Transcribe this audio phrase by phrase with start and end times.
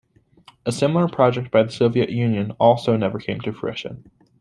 [0.65, 4.09] A similar project by the Soviet Union also never came to fruition.